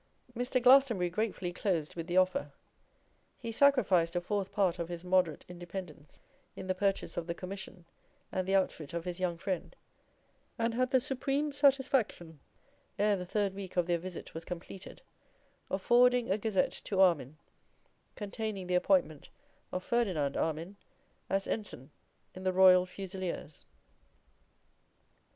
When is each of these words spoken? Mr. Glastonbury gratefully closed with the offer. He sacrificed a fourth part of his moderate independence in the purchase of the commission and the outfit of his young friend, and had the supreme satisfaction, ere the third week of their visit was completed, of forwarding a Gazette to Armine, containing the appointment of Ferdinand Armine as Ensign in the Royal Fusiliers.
Mr. 0.35 0.59
Glastonbury 0.59 1.11
gratefully 1.11 1.53
closed 1.53 1.93
with 1.93 2.07
the 2.07 2.17
offer. 2.17 2.51
He 3.37 3.51
sacrificed 3.51 4.15
a 4.15 4.19
fourth 4.21 4.51
part 4.51 4.79
of 4.79 4.89
his 4.89 5.03
moderate 5.03 5.45
independence 5.47 6.19
in 6.55 6.65
the 6.65 6.73
purchase 6.73 7.17
of 7.17 7.27
the 7.27 7.35
commission 7.35 7.85
and 8.31 8.47
the 8.47 8.55
outfit 8.55 8.95
of 8.95 9.05
his 9.05 9.19
young 9.19 9.37
friend, 9.37 9.75
and 10.57 10.73
had 10.73 10.89
the 10.89 10.99
supreme 10.99 11.51
satisfaction, 11.53 12.39
ere 12.97 13.15
the 13.15 13.27
third 13.27 13.53
week 13.53 13.77
of 13.77 13.85
their 13.85 13.99
visit 13.99 14.33
was 14.33 14.43
completed, 14.43 15.03
of 15.69 15.83
forwarding 15.83 16.31
a 16.31 16.37
Gazette 16.39 16.81
to 16.85 16.99
Armine, 16.99 17.37
containing 18.15 18.65
the 18.65 18.73
appointment 18.73 19.29
of 19.71 19.83
Ferdinand 19.83 20.35
Armine 20.35 20.77
as 21.29 21.45
Ensign 21.47 21.91
in 22.33 22.43
the 22.43 22.53
Royal 22.53 22.87
Fusiliers. 22.87 23.65